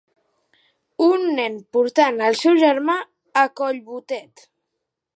Un 1.07 1.27
nen 1.41 1.59
portant 1.77 2.19
el 2.31 2.39
seu 2.41 2.59
germà 2.65 2.99
a 3.45 3.47
collbotet. 3.63 4.47